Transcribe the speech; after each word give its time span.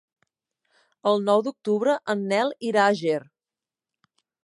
El 1.11 1.21
nou 1.27 1.45
d'octubre 1.49 1.99
en 2.15 2.25
Nel 2.33 2.57
irà 2.73 2.89
a 2.89 2.99
Ger. 3.05 3.23